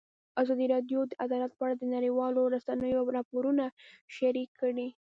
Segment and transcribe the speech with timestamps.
[0.41, 3.63] ازادي راډیو د عدالت په اړه د نړیوالو رسنیو راپورونه
[4.15, 4.87] شریک کړي.